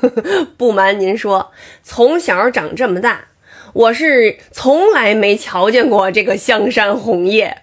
[0.56, 1.50] 不瞒您说，
[1.82, 3.26] 从小长这么大，
[3.72, 7.58] 我是从来没瞧见过这个香山红叶。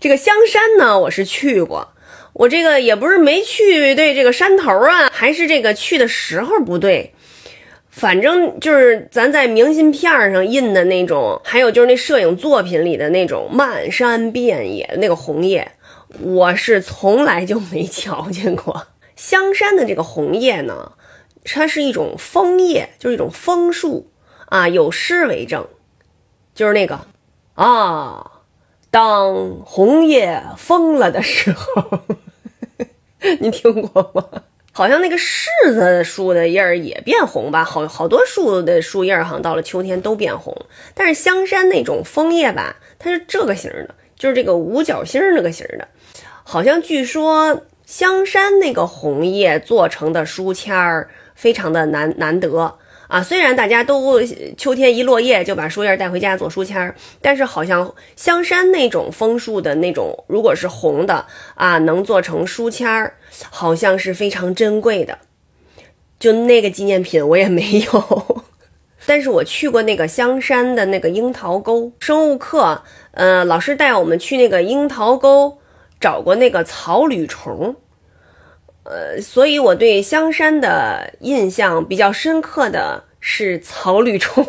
[0.00, 1.88] 这个香山呢，我是去过，
[2.32, 7.12] 我这个也不是没去对这个山头啊，还是这个去的时候不对。
[7.90, 15.72] 反正就是咱在明信片上印的那种，还有就是那摄影作品里的那种漫山遍野的那个红叶，
[16.20, 18.86] 我是从来就没 瞧见过。
[19.16, 20.92] 香山的这个红叶呢，
[21.50, 24.10] 它是一种枫叶，就是一种枫树
[24.46, 25.66] 啊，有诗为证，
[26.54, 27.00] 就是那个
[27.54, 28.30] 啊，
[28.90, 32.00] 当红叶疯了的时候，
[33.40, 34.42] 你听过吗？
[34.72, 37.64] 好像那个柿子树的叶儿也变红吧？
[37.64, 40.54] 好好多树的树叶好像到了秋天都变红，
[40.94, 45.88] 但是香山那种枫叶吧，它是这个形的，就是这个五角星那个形的，
[46.44, 47.64] 好像据说。
[47.88, 52.76] 香山那个红叶做成的书签儿非常的难难得
[53.08, 53.22] 啊！
[53.22, 54.22] 虽然大家都
[54.58, 63.14] 秋天一落叶就把书叶带回家做书签儿，但是好像香山那种枫树的那种，如果是红的啊，能做成书签儿，
[63.48, 65.20] 好像是非常珍贵的。
[66.18, 68.44] 就那个纪念品我也没有，
[69.06, 75.56] 但是我去过那个香山的那个樱桃沟生物课，呃，老师带我们去那个樱桃沟。
[76.00, 77.74] 找过那个草履虫，
[78.84, 84.46] 呃，所以我对香山的印象比较深刻的是草履虫。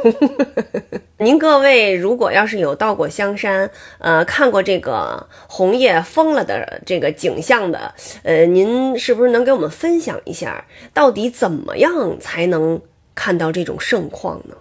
[1.17, 12.81] 您各位如果要是有到过香山，呃，看过这个红叶疯了的这个景象的，呃，您是不是能给我们分享一下，到底怎么样才能
[13.16, 14.55] 看到这种盛况呢？